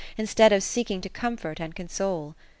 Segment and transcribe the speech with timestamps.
[0.17, 2.33] instead of seeking to comfort and console.